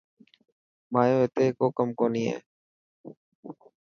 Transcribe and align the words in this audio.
مايو 0.93 1.17
اتي 1.25 1.45
ڪو 1.57 1.65
ڪم 1.77 1.89
ڪوني 1.99 2.23
هي. 2.29 2.37